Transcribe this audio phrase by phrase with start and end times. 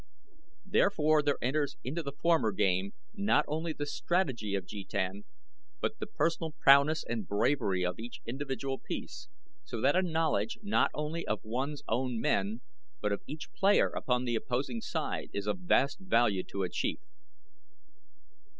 [0.65, 5.25] Therefore there enters into the former game not only the strategy of jetan
[5.79, 9.27] but the personal prowess and bravery of each individual piece,
[9.63, 12.61] so that a knowledge not only of one's own men
[12.99, 16.99] but of each player upon the opposing side is of vast value to a chief.